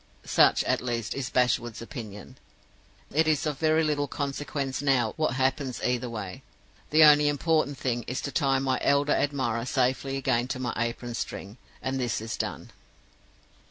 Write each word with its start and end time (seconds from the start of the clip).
Such, 0.25 0.63
at 0.63 0.81
least, 0.81 1.13
is 1.13 1.29
Bashwood's 1.29 1.79
opinion. 1.79 2.37
It 3.13 3.27
is 3.27 3.45
of 3.45 3.59
very 3.59 3.83
little 3.83 4.07
consequence 4.07 4.81
now 4.81 5.13
what 5.15 5.35
happens 5.35 5.79
either 5.83 6.09
way. 6.09 6.41
The 6.89 7.03
only 7.03 7.27
important 7.27 7.77
thing 7.77 8.01
is 8.07 8.19
to 8.21 8.31
tie 8.31 8.57
my 8.57 8.79
elderly 8.81 9.19
admirer 9.21 9.63
safely 9.63 10.17
again 10.17 10.47
to 10.47 10.59
my 10.59 10.73
apron 10.75 11.13
string. 11.13 11.57
And 11.83 11.99
this 11.99 12.19
is 12.19 12.35
done. 12.35 12.71